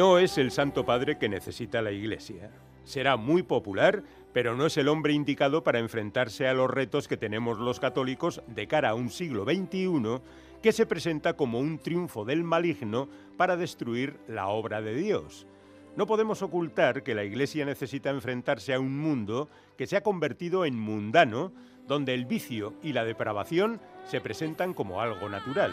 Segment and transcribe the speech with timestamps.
[0.00, 2.50] No es el Santo Padre que necesita la Iglesia.
[2.84, 7.18] Será muy popular, pero no es el hombre indicado para enfrentarse a los retos que
[7.18, 10.22] tenemos los católicos de cara a un siglo XXI
[10.62, 15.46] que se presenta como un triunfo del maligno para destruir la obra de Dios.
[15.96, 20.64] No podemos ocultar que la Iglesia necesita enfrentarse a un mundo que se ha convertido
[20.64, 21.52] en mundano,
[21.86, 25.72] donde el vicio y la depravación se presentan como algo natural,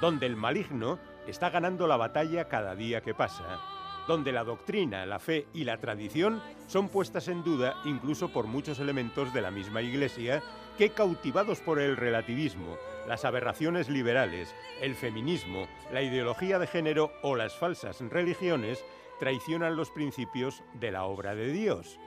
[0.00, 0.98] donde el maligno
[1.28, 3.60] está ganando la batalla cada día que pasa,
[4.06, 8.80] donde la doctrina, la fe y la tradición son puestas en duda incluso por muchos
[8.80, 10.42] elementos de la misma Iglesia
[10.78, 17.36] que, cautivados por el relativismo, las aberraciones liberales, el feminismo, la ideología de género o
[17.36, 18.82] las falsas religiones,
[19.18, 21.98] traicionan los principios de la obra de Dios,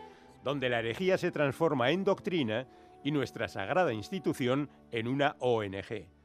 [0.43, 2.67] donde la herejía se transforma en doctrina
[3.03, 6.20] y nuestra sagrada institución en una ONG.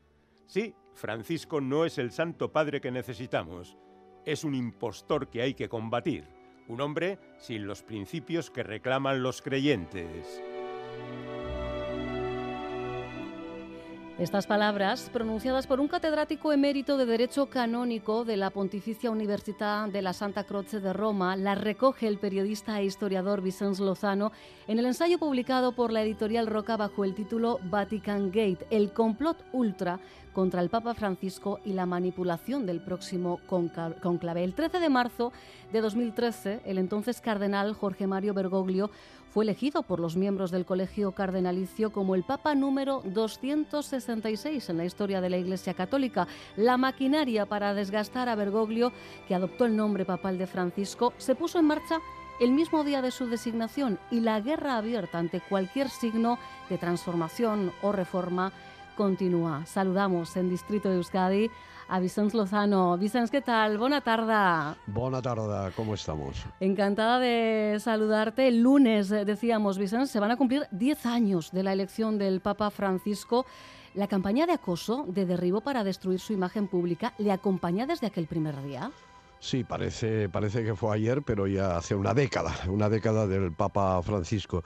[0.47, 3.77] Sí, Francisco no es el santo padre que necesitamos,
[4.25, 6.29] es un impostor que hay que combatir,
[6.69, 10.43] un hombre sin los principios que reclaman los creyentes.
[14.19, 20.01] Estas palabras, pronunciadas por un catedrático emérito de Derecho Canónico de la Pontificia Universidad de
[20.01, 24.33] la Santa Croce de Roma, las recoge el periodista e historiador Vicens Lozano
[24.69, 29.37] en el ensayo publicado por la editorial Roca bajo el título Vatican Gate, el complot
[29.53, 30.01] ultra
[30.33, 34.45] contra el Papa Francisco y la manipulación del próximo conclave.
[34.45, 35.33] El 13 de marzo
[35.73, 38.91] de 2013, el entonces cardenal Jorge Mario Bergoglio
[39.37, 44.87] fue elegido por los miembros del Colegio Cardenalicio como el Papa número 266 en la
[44.87, 46.27] historia de la Iglesia Católica.
[46.57, 48.93] La maquinaria para desgastar a Bergoglio,
[49.29, 51.99] que adoptó el nombre papal de Francisco, se puso en marcha
[52.41, 56.39] el mismo día de su designación y la guerra abierta ante cualquier signo
[56.71, 58.55] de transformación o reforma
[58.97, 59.67] continúa.
[59.67, 61.51] Saludamos en Distrito de Euskadi
[61.89, 62.97] a Vicens Lozano.
[62.99, 63.79] Vicens, ¿qué tal?
[63.79, 64.77] Buena tarde.
[64.87, 66.45] Buena tarde, ¿cómo estamos?
[66.61, 68.49] Encantada de saludarte.
[68.49, 72.41] El lunes, eh, decíamos, Vicens, se van a cumplir 10 años de la elección del
[72.41, 73.47] Papa Francisco.
[73.95, 78.27] La campaña de acoso, de derribo para destruir su imagen pública, ¿le acompaña desde aquel
[78.27, 78.91] primer día?
[79.39, 84.03] Sí, parece, parece que fue ayer, pero ya hace una década, una década del Papa
[84.03, 84.63] Francisco.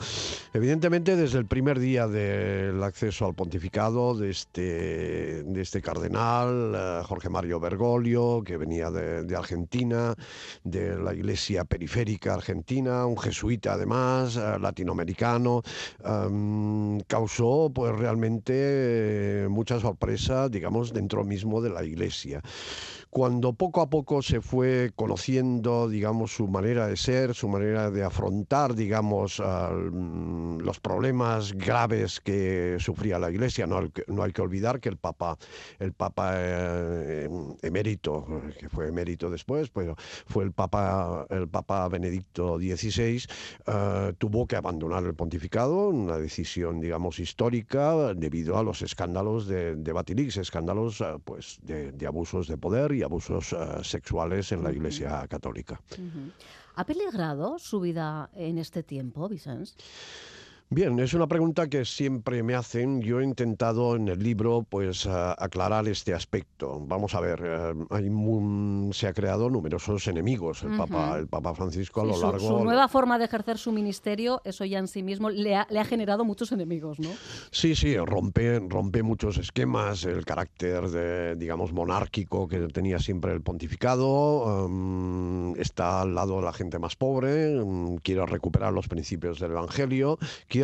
[0.54, 7.03] Evidentemente, desde el primer día del acceso al pontificado de este, de este cardenal, eh,
[7.04, 10.14] Jorge Mario Bergoglio, que venía de, Argentina,
[10.62, 15.62] de la iglesia periférica argentina, un jesuita además, eh, latinoamericano,
[16.04, 22.41] em, causó pues realmente mucha sorpresa, digamos, dentro mismo de la iglesia
[23.10, 28.04] cuando poco a poco se fue conociendo, digamos, su manera de ser, su manera de
[28.04, 33.66] afrontar, digamos, mm, los problemas graves que sufría la Iglesia.
[33.66, 35.37] No, no, hay que olvidar que el Papa,
[35.81, 37.28] el Papa eh,
[37.62, 38.26] emérito,
[38.59, 39.97] que fue emérito después, pero
[40.27, 43.25] fue el Papa, el Papa Benedicto XVI,
[43.66, 49.75] eh, tuvo que abandonar el pontificado, una decisión, digamos, histórica debido a los escándalos de,
[49.75, 54.72] de Batilix, escándalos, eh, pues, de, de abusos de poder abusos eh, sexuales en la
[54.72, 55.81] Iglesia Católica.
[56.77, 59.77] ¿Ha peligrado su vida en este tiempo, Vicens?
[60.72, 63.03] Bien, es una pregunta que siempre me hacen.
[63.03, 66.78] Yo he intentado en el libro pues aclarar este aspecto.
[66.86, 72.04] Vamos a ver, eh, se ha creado numerosos enemigos el Papa, el Papa Francisco a
[72.04, 72.38] lo largo.
[72.38, 76.25] Su nueva forma de ejercer su ministerio, eso ya en sí mismo le ha, generado
[76.25, 77.09] muchos enemigos, ¿no?
[77.50, 83.41] Sí, sí, rompe, rompe muchos esquemas, el carácter de, digamos, monárquico que tenía siempre el
[83.41, 84.66] pontificado.
[84.66, 89.50] Em, está al lado de la gente más pobre, em, quiere recuperar los principios del
[89.50, 90.16] Evangelio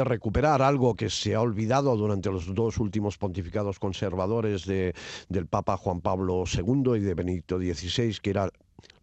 [0.04, 4.94] recuperar algo que se ha olvidado durante los dos últimos pontificados conservadores de,
[5.28, 8.50] del Papa Juan Pablo II y de Benedicto XVI, que era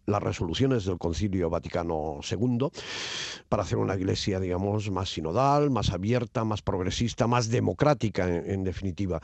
[0.06, 2.68] las resoluciones del Concilio Vaticano II
[3.48, 9.20] para hacer una iglesia, digamos, más sinodal, más abierta, más progresista, más democrática, en, definitiva.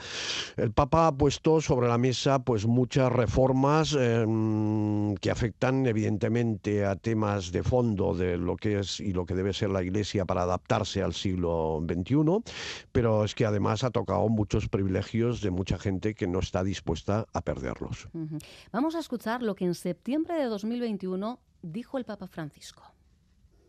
[0.57, 6.97] El Papa ha puesto sobre la mesa pues muchas reformas em, que afectan evidentemente a
[6.97, 10.43] temas de fondo de lo que es y lo que debe ser la iglesia para
[10.43, 12.43] adaptarse al siglo XXI,
[12.93, 17.27] pero es que además ha tocado muchos privilegios de mucha gente que no está dispuesta
[17.33, 18.09] a perderlos.
[18.73, 22.85] Vamos a escuchar lo que en septiembre de 2020 2021 dijo el Papa Francisco.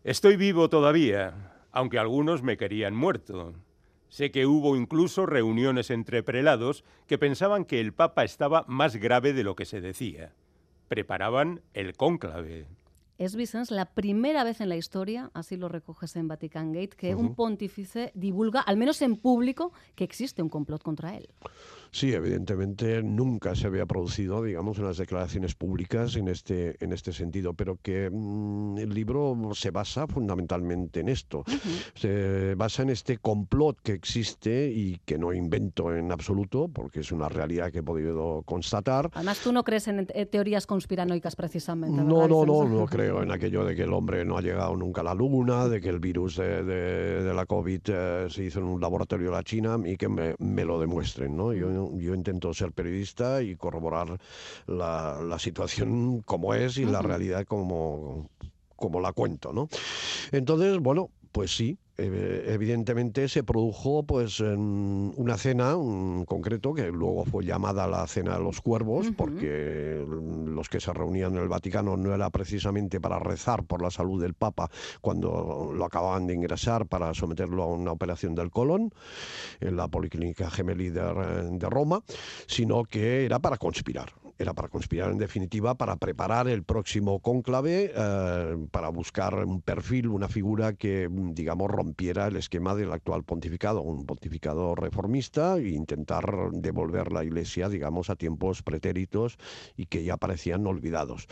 [0.04, 3.54] Estoy vivo todavía, aunque algunos me querían muerto.
[4.08, 9.32] Sé que hubo incluso reuniones entre prelados que pensaban que el Papa estaba más grave
[9.32, 10.32] de lo que se decía.
[10.86, 12.68] Preparaban el cónclave.
[13.18, 17.16] es Vicens la primera vez en la historia, así lo recoges en Vatican Gate, que
[17.16, 21.28] un pontífice divulga, al menos en público, que existe un complot contra él.
[21.94, 27.52] Sí, evidentemente nunca se había producido, digamos, unas declaraciones públicas en este, en este sentido,
[27.52, 31.44] pero que mm, el libro se basa fundamentalmente en esto.
[31.94, 37.12] Se basa en este complot que existe y que no invento en absoluto, porque es
[37.12, 39.10] una realidad que he podido constatar.
[39.12, 42.02] Además, tú no crees en teorías conspiranoicas precisamente.
[42.02, 45.02] No, no, no, no creo en aquello de que el hombre no ha llegado nunca
[45.02, 48.80] a la luna, de que el virus de, la COVID eh, se hizo en un
[48.80, 51.52] laboratorio de la China y que me, me lo demuestren, ¿no?
[51.52, 54.18] Yo yo intento ser periodista y corroborar
[54.66, 58.28] la, situación como es y la realidad como,
[58.76, 59.68] como la cuento, ¿no?
[60.30, 67.24] Entonces, bueno, pues sí, evidentemente se produjo pues en una cena en concreto que luego
[67.24, 70.02] fue llamada la cena de los cuervos porque
[70.46, 74.22] los que se reunían en el Vaticano no era precisamente para rezar por la salud
[74.22, 78.92] del Papa cuando lo acababan de ingresar para someterlo a una operación del colon
[79.60, 82.02] en la Policlínica Gemelli de Roma,
[82.46, 87.92] sino que era para conspirar era para conspirar en definitiva, para preparar el próximo cónclave,
[87.94, 93.82] eh, para buscar un perfil, una figura que, digamos, rompiera el esquema del actual pontificado,
[93.82, 99.38] un pontificado reformista, e intentar devolver la Iglesia, digamos, a tiempos pretéritos
[99.76, 101.26] y que ya parecían olvidados.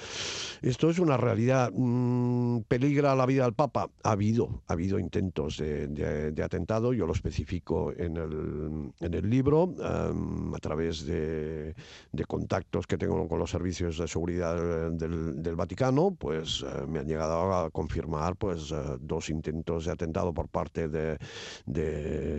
[0.62, 1.72] Esto es una realidad.
[1.74, 3.90] Mm, ¿Peligra la vida del Papa?
[4.02, 9.74] Ha habido, ha habido intentos de, atentado, yo lo especifico en el, en el libro,
[9.78, 11.74] em, a través de,
[12.12, 17.06] de contactos que tengo con los servicios de seguridad del, Vaticano, pues eh, me han
[17.06, 21.16] llegado a confirmar pues eh, dos intentos de atentado por parte de,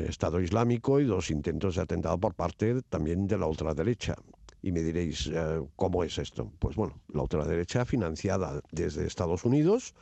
[0.09, 4.15] Estado Islámico y dos intentos de atentado por parte también de la ultraderecha.
[4.62, 6.51] Y me diréis, eh, ¿cómo es esto?
[6.59, 9.95] Pues bueno, la ultraderecha financiada desde Estados Unidos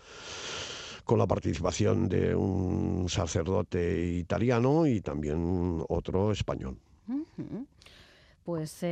[1.04, 6.80] con la participación de un sacerdote italiano y también otro español.
[8.44, 8.84] Pues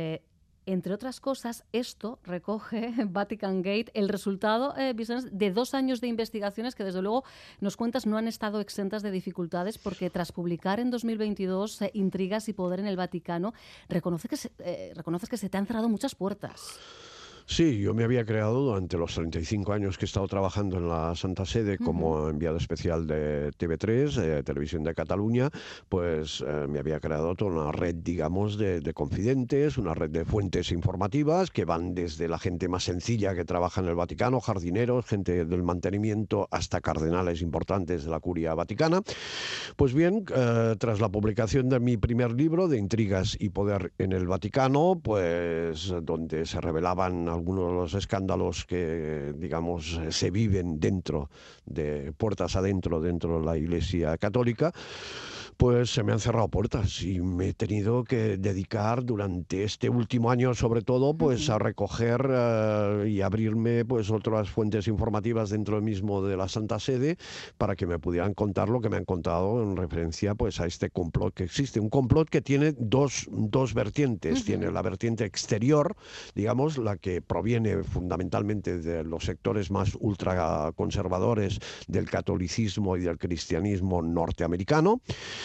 [0.72, 6.74] entre otras cosas, esto recoge Vatican Gate el resultado eh, de dos años de investigaciones
[6.74, 7.24] que, desde luego,
[7.60, 12.48] nos cuentas no han estado exentas de dificultades porque tras publicar en 2022 eh, Intrigas
[12.48, 13.54] y Poder en el Vaticano,
[13.88, 16.78] reconoce que eh, reconoces que se te han cerrado muchas puertas.
[17.50, 21.14] Sí, yo me había creado durante los 35 años que he estado trabajando en la
[21.14, 25.48] Santa Sede como enviado especial de TV3, eh, Televisión de Cataluña,
[25.88, 30.70] pues eh, me había creado toda una red, digamos, de, confidentes, una red de fuentes
[30.72, 35.46] informativas que van desde la gente más sencilla que trabaja en el Vaticano, jardineros, gente
[35.46, 39.00] del mantenimiento, hasta cardenales importantes de la curia vaticana.
[39.74, 44.12] Pues bien, eh, tras la publicación de mi primer libro, de Intrigas y Poder en
[44.12, 51.30] el Vaticano, pues donde se revelaban algunos de los escándalos que, digamos, se viven dentro
[51.64, 54.72] de puertas adentro, dentro de la Iglesia Católica,
[55.58, 60.30] pues se me han cerrado puertas y me he tenido que dedicar durante este último
[60.30, 66.22] año sobre todo pues a recoger eh, y abrirme pues otras fuentes informativas dentro mismo
[66.22, 67.18] de la Santa Sede
[67.58, 70.90] para que me pudieran contar lo que me han contado en referencia pues a este
[70.90, 75.96] complot que existe, un complot que tiene dos, dos vertientes, tiene la vertiente exterior,
[76.36, 84.02] digamos, la que proviene fundamentalmente de los sectores más ultraconservadores del catolicismo y del cristianismo
[84.02, 85.00] norteamericano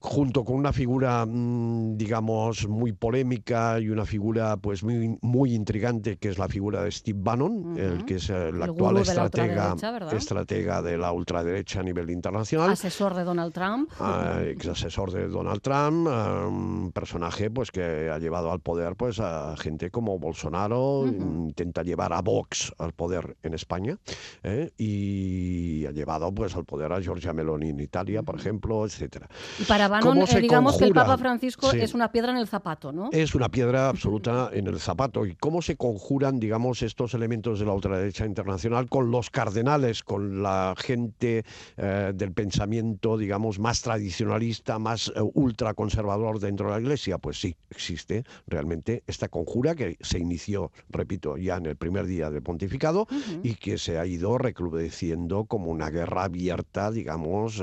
[0.00, 6.16] junto con una figura, mm, digamos, muy polémica y una figura pues muy, muy intrigante,
[6.16, 9.76] que es la figura de Steve Bannon, el que es el, actual estratega,
[10.12, 12.70] estratega de la ultraderecha a nivel internacional.
[12.70, 13.90] Asesor de Donald Trump.
[14.00, 18.96] Ah, ex asesor de Donald Trump, ah, un personaje pues que ha llevado al poder
[18.96, 23.98] pues a gente como Bolsonaro, intenta llevar a Vox al poder en España
[24.42, 24.70] ¿eh?
[24.78, 29.28] y ha llevado pues al poder a Giorgia Meloni en Italia, por ejemplo, etcétera.
[29.58, 33.10] Y para eh, digamos que el Papa Francisco es una piedra en el zapato, ¿no?
[33.12, 35.26] Es una piedra absoluta en el zapato.
[35.26, 40.42] ¿Y cómo se conjuran, digamos, estos elementos de la ultraderecha internacional con los cardenales, con
[40.42, 41.44] la gente
[41.76, 47.18] eh, del pensamiento, digamos, más tradicionalista, más eh, ultraconservador dentro de la Iglesia?
[47.18, 52.30] Pues sí, existe realmente esta conjura que se inició, repito, ya en el primer día
[52.30, 53.06] del pontificado
[53.42, 57.62] y que se ha ido recrudeciendo como una guerra abierta, digamos,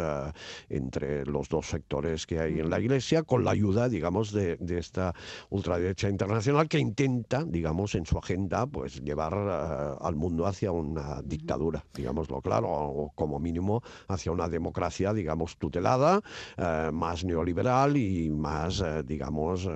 [0.70, 5.14] entre los dos sectores que hay en la Iglesia, con la ayuda, digamos, de, esta
[5.50, 11.22] ultraderecha internacional que intenta, digamos, en su agenda, pues llevar eh, al mundo hacia una
[11.24, 16.22] dictadura, digámoslo claro, o como mínimo hacia una democracia, digamos, tutelada,
[16.58, 19.68] eh, más neoliberal y más, eh, digamos,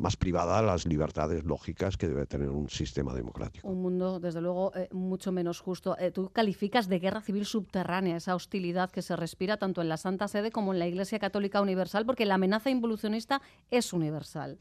[0.00, 3.68] más privada las libertades lógicas que debe tener un sistema democrático.
[3.68, 5.96] Un mundo, desde luego, eh, mucho menos justo.
[5.98, 9.98] Eh, tú calificas de guerra civil subterránea esa hostilidad que se respira tanto en la
[9.98, 14.58] Santa Sede como en la Iglesia Católica Universal, porque la amenaza involucionista es universal.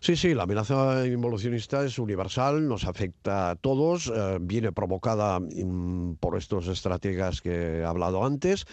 [0.00, 6.16] Sí, sí, la amenaza involucionista es universal, nos afecta a todos, eh, viene provocada mm,
[6.16, 8.66] por estos estrategas que he hablado antes,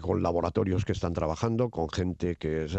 [0.00, 2.76] con laboratorios que están trabajando, con gente que es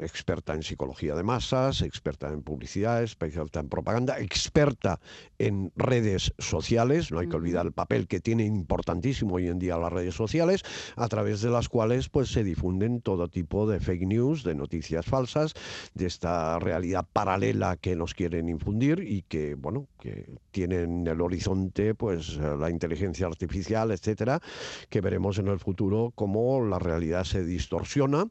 [0.00, 1.22] experta en psicología de
[1.54, 5.00] experta en publicidad, experta en propaganda, experta
[5.38, 9.76] en redes sociales, no hay que olvidar el papel que tiene importantísimo hoy en día
[9.76, 10.62] las redes sociales,
[10.96, 15.06] a través de las cuales pues se difunden todo tipo de fake news, de noticias
[15.06, 15.54] falsas,
[15.94, 21.20] de esta realidad paralela que nos quieren infundir y que, bueno, que tienen en el
[21.20, 24.40] horizonte pues la inteligencia artificial, etcétera,
[24.88, 28.26] que veremos en el futuro cómo la realidad se distorsiona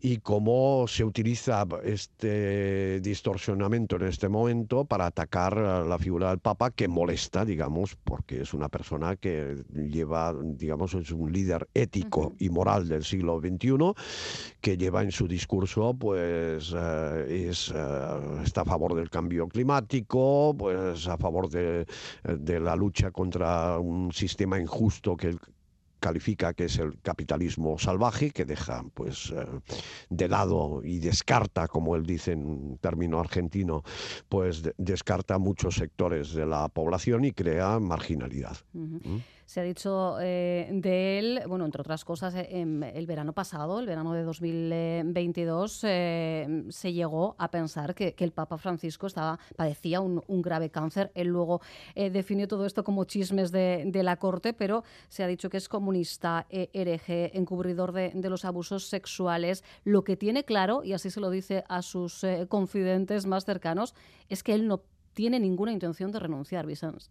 [0.00, 2.47] y cómo se utiliza este
[3.02, 8.54] distorsionamiento en este momento para atacar la figura del Papa que molesta, digamos, porque es
[8.54, 13.94] una persona que lleva, digamos, es un líder ético y moral del siglo XXI,
[14.60, 20.54] que lleva en su discurso, pues, eh, es, eh, está a favor del cambio climático,
[20.58, 21.86] pues, a favor de,
[22.24, 25.36] de la lucha contra un sistema injusto que
[25.98, 29.46] califica que es el capitalismo salvaje, que deja pues eh,
[30.10, 33.82] de lado y descarta, como él dice en término argentino,
[34.28, 38.56] pues descarta muchos sectores de la población y crea marginalidad
[39.48, 43.86] se ha dicho eh, de él, bueno, entre otras cosas, eh, el verano pasado, el
[43.86, 50.42] verano de 2022, eh, se llegó a pensar que, el Papa Francisco estaba, padecía un,
[50.42, 51.10] grave cáncer.
[51.14, 51.62] Él luego
[51.94, 56.46] definió todo esto como chismes de, la corte, pero se ha dicho que es comunista,
[56.50, 59.64] hereje, encubridor de, de, los abusos sexuales.
[59.82, 63.94] Lo que tiene claro, y así se lo dice a sus confidentes más cercanos,
[64.28, 64.82] es que él no
[65.18, 67.10] tiene ninguna intención de renunciar, Vicens.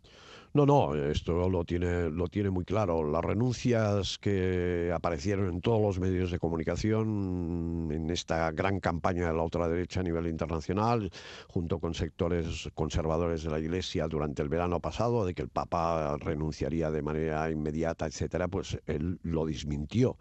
[0.54, 3.04] No, no, esto lo tiene, lo tiene muy claro.
[3.04, 9.34] Las renuncias que aparecieron en todos los medios de comunicación en esta gran campaña de
[9.34, 11.12] la ultraderecha a nivel internacional,
[11.50, 16.16] junto con sectores conservadores de la Iglesia durante el verano pasado, de que el Papa
[16.18, 20.18] renunciaría de manera inmediata, etcétera, pues él lo desmintió.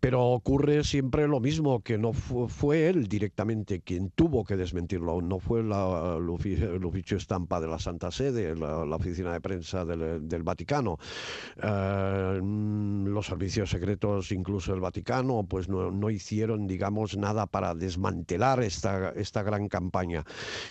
[0.00, 5.38] Pero ocurre siempre lo mismo, que no fue, él directamente quien tuvo que desmentirlo, no
[5.38, 10.98] fue la, el oficio estampa de la Santa Sede, la, oficina de prensa del, Vaticano.
[11.56, 19.10] Eh, los servicios secretos, incluso el Vaticano, pues no, hicieron, digamos, nada para desmantelar esta,
[19.10, 20.24] esta gran campaña.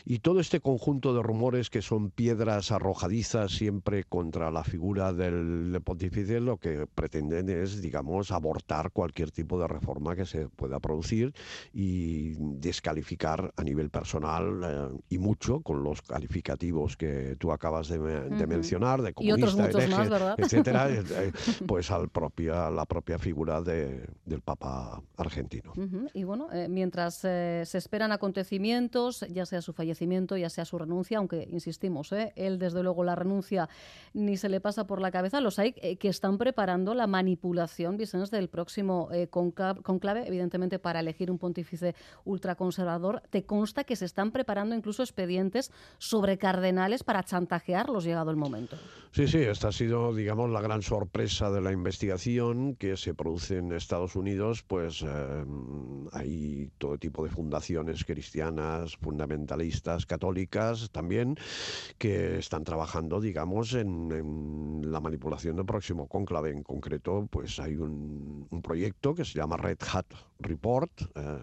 [0.06, 5.80] Y todo este conjunto de rumores que son piedras arrojadizas siempre contra la figura del
[5.84, 11.34] pontífice, lo que pretenden es, digamos, abortar cualquier tipo de reforma que se pueda producir
[11.74, 18.00] y descalificar a nivel personal eh, y mucho con los calificativos que tú acabas de,
[18.48, 21.32] mencionar, de comunista, etcétera, eh, eh,
[21.66, 25.74] pues al propia, la propia figura de, del Papa argentino.
[26.14, 31.48] Y bueno, mientras se esperan acontecimientos, ya sea su fallecimiento, ya sea su renuncia, aunque
[31.52, 33.70] insistimos, él desde luego la renuncia
[34.14, 38.32] ni se le pasa por la cabeza, los hay que están preparando la manipulación, Vicens,
[38.32, 43.22] del próximo eh, con, clave, evidentemente, para elegir un pontífice ultraconservador.
[43.30, 48.78] ¿Te consta que se están preparando incluso expedientes sobre cardenales para chantajearlos llegado el momento?
[49.12, 53.58] Sí, sí, esta ha sido, digamos, la gran sorpresa de la investigación que se produce
[53.58, 55.46] en Estados Unidos, pues eh,
[56.12, 61.38] hay todo tipo de fundaciones cristianas, fundamentalistas, católicas también,
[61.98, 66.52] que están trabajando, digamos, en, la manipulación del próximo cónclave.
[66.52, 70.06] En concreto, pues hay un proyecto que se llama Red Hat
[70.40, 71.38] Report eh,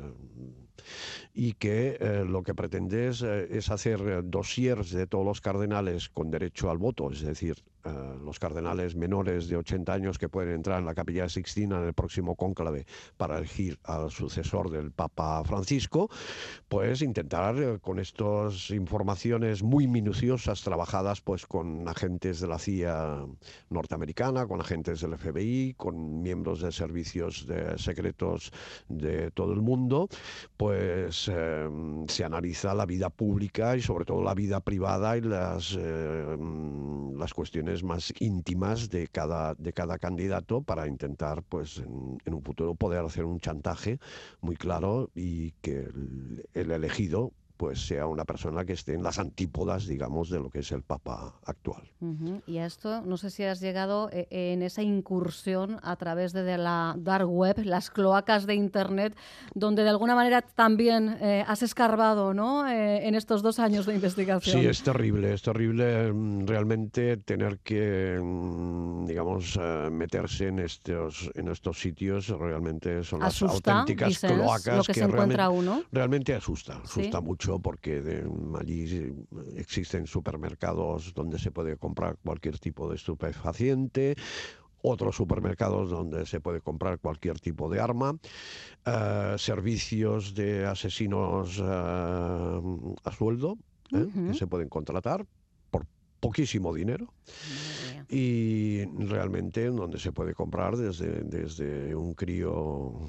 [1.34, 6.08] y que eh, lo que pretende es, eh, es hacer dossiers de todos los cardenales
[6.08, 10.28] con derecho al voto, es decir, gift eh, los cardenales menores de 80 años que
[10.28, 12.84] pueden entrar en la capilla Sixtina en el próximo cónclave
[13.16, 16.10] para elegir al sucesor del Papa Francisco,
[16.68, 23.24] pues intentar eh, con estas informaciones muy minuciosas trabajadas pues con agentes de la CIA
[23.70, 28.52] norteamericana, con agentes del FBI, con miembros de servicios de secretos
[28.88, 30.08] de todo el mundo,
[30.56, 31.68] pues eh,
[32.08, 37.75] se analiza la vida pública y sobre todo la vida privada y las, las cuestiones
[37.82, 43.24] más íntimas de cada, de cada candidato para intentar, pues, en, un futuro poder hacer
[43.24, 43.98] un chantaje
[44.40, 45.88] muy claro y que
[46.54, 50.60] el elegido pues sea una persona que esté en las antípodas, digamos, de lo que
[50.60, 51.82] es el Papa actual.
[52.46, 56.56] Y a esto, no sé si has llegado eh, en esa incursión a través de,
[56.58, 59.16] la dark web, las cloacas de Internet,
[59.54, 62.68] donde de alguna manera también eh, has escarbado ¿no?
[62.68, 64.60] Eh, en estos dos años de investigación.
[64.60, 69.58] Sí, es terrible, es terrible mm, realmente tener que, mm, digamos,
[69.90, 75.70] meterse en estos, en estos sitios, realmente son las auténticas cloacas que, se encuentra realmente,
[75.70, 75.82] uno.
[75.92, 78.28] realmente asusta, asusta mucho porque de,
[78.60, 79.14] allí
[79.56, 84.16] existen supermercados donde se puede comprar cualquier tipo de estupefaciente
[84.82, 88.16] otros supermercados donde se puede comprar cualquier tipo de arma,
[88.84, 93.58] eh, servicios de asesinos eh, a sueldo
[93.92, 94.06] ¿eh?
[94.28, 95.26] que se pueden contratar
[95.70, 95.86] por
[96.20, 97.12] poquísimo dinero.
[98.08, 103.00] Y realmente donde se puede comprar desde, desde un crío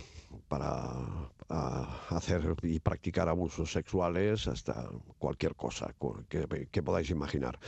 [0.48, 5.94] para hacer y practicar abusos sexuales hasta cualquier cosa
[6.28, 7.60] que, podáis imaginar.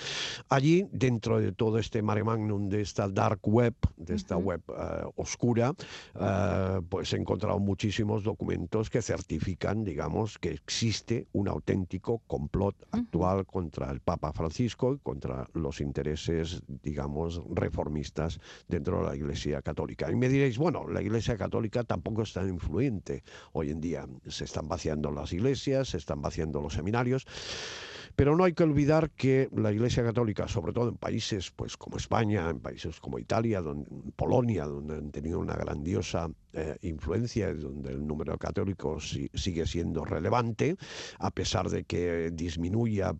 [0.50, 5.04] Allí, dentro de todo este mare magnum de esta dark web, de esta web eh,
[5.16, 5.74] oscura,
[6.20, 13.46] eh, pues he encontrado muchísimos documentos que certifican, digamos, que existe un auténtico complot actual
[13.46, 20.12] contra el Papa Francisco y contra los intereses, digamos, reformistas dentro de la Iglesia Católica.
[20.12, 22.80] Y me diréis, bueno, la Iglesia Católica tampoco está influida
[23.54, 24.06] hoy en día.
[24.28, 27.26] Se están vaciando las iglesias, se están vaciando los seminarios.
[28.16, 31.96] Pero no hay que olvidar que la Iglesia Católica, sobre todo en países pues, como
[31.96, 37.92] España, en países como Italia, donde, Polonia, donde han tenido una grandiosa eh, influencia, donde
[37.92, 40.76] el número de católicos sigue siendo relevante,
[41.20, 43.16] a pesar de que disminuya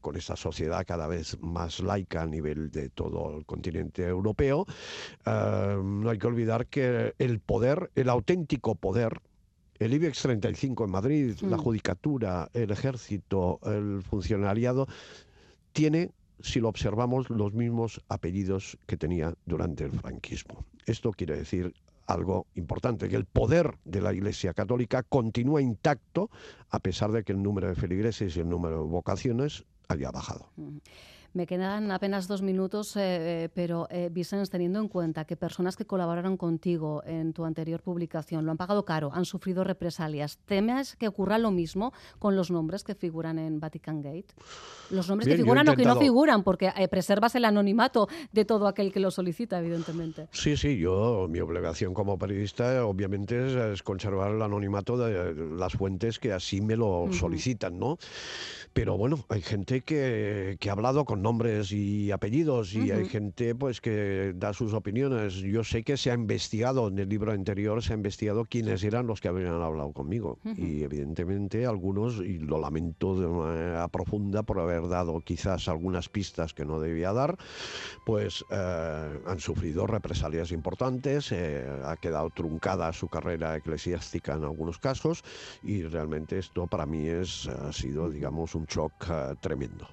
[0.00, 4.64] con, esta sociedad cada vez más laica a nivel de todo el continente europeo,
[5.26, 9.20] eh, no hay que olvidar que el poder, el auténtico poder,
[9.78, 11.60] el IBEX 35 en Madrid, la mm.
[11.60, 14.86] judicatura, el ejército, el funcionariado,
[15.72, 20.64] tiene, si lo observamos, los mismos apellidos que tenía durante el franquismo.
[20.86, 21.74] Esto quiere decir
[22.06, 26.30] algo importante, que el poder de la Iglesia Católica continúa intacto
[26.70, 30.48] a pesar de que el número de feligreses y el número de vocaciones haya bajado.
[31.36, 35.76] Me quedan apenas dos minutos, eh, eh, pero eh, Vicens, teniendo en cuenta que personas
[35.76, 40.96] que colaboraron contigo en tu anterior publicación lo han pagado caro, han sufrido represalias, ¿temes
[40.96, 44.28] que ocurra lo mismo con los nombres que figuran en Vatican Gate?
[44.88, 48.90] Los nombres que figuran o que no figuran, porque preservas el anonimato de todo aquel
[48.90, 50.28] que lo solicita, evidentemente.
[50.30, 56.18] Sí, sí, yo, mi obligación como periodista, obviamente, es, conservar el anonimato de las fuentes
[56.18, 57.98] que así me lo solicitan, ¿no?
[58.72, 63.56] Pero bueno, hay gente que, que ha hablado con nombres y apellidos y hay gente
[63.56, 65.34] pues que da sus opiniones.
[65.34, 69.08] Yo sé que se ha investigado en el libro anterior, se ha investigado quiénes eran
[69.08, 70.38] los que habían hablado conmigo.
[70.56, 76.54] Y evidentemente algunos, y lo lamento de manera profunda por haber dado quizás algunas pistas
[76.54, 77.36] que no debía dar,
[78.04, 84.78] pues eh, han sufrido represalias importantes, eh, ha quedado truncada su carrera eclesiástica en algunos
[84.78, 85.24] casos
[85.64, 89.88] y realmente esto para mí es, ha sido digamos un shock eh, tremendo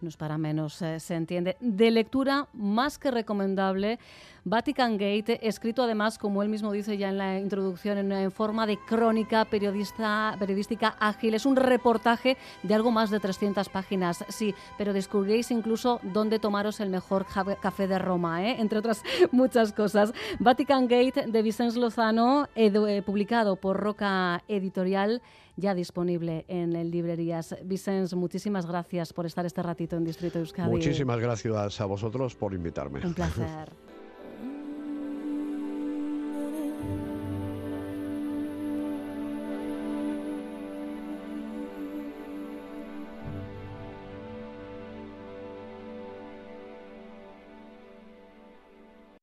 [0.00, 1.56] no es para menos, eh, se entiende.
[1.60, 3.98] De lectura más que recomendable,
[4.44, 8.78] Vatican Gate, escrito además, como él mismo dice ya en la introducción, en, forma de
[8.78, 11.34] crónica periodista, periodística ágil.
[11.34, 16.80] Es un reportaje de algo más de 300 páginas, sí, pero descubriréis incluso dónde tomaros
[16.80, 17.26] el mejor
[17.60, 18.56] café de Roma, ¿eh?
[18.58, 20.12] entre otras muchas cosas.
[20.38, 25.20] Vatican Gate de Vicens Lozano, eh, publicado por Roca Editorial
[25.58, 27.56] ya disponible en librerías.
[27.64, 30.70] Vicens, muchísimas gracias por estar este ratito en Distrito Euskadi.
[30.70, 33.00] Muchísimas gracias a vosotros por invitarme.
[33.04, 33.70] Un placer.